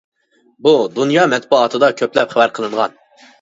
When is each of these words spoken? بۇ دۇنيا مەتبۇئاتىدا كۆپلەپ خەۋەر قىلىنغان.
بۇ 0.67 0.71
دۇنيا 0.95 1.25
مەتبۇئاتىدا 1.33 1.91
كۆپلەپ 2.01 2.35
خەۋەر 2.37 2.55
قىلىنغان. 2.57 2.99